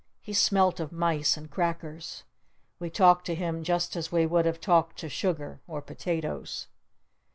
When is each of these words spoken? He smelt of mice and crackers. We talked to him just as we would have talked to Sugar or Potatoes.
He 0.19 0.33
smelt 0.33 0.79
of 0.79 0.91
mice 0.91 1.37
and 1.37 1.51
crackers. 1.51 2.23
We 2.79 2.89
talked 2.89 3.23
to 3.27 3.35
him 3.35 3.63
just 3.63 3.95
as 3.95 4.11
we 4.11 4.25
would 4.25 4.47
have 4.47 4.59
talked 4.59 4.97
to 5.01 5.09
Sugar 5.09 5.61
or 5.67 5.79
Potatoes. 5.79 6.65